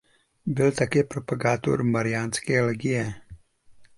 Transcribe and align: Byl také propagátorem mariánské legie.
Byl 0.45 0.71
také 0.71 1.03
propagátorem 1.03 1.91
mariánské 1.91 2.61
legie. 2.61 3.13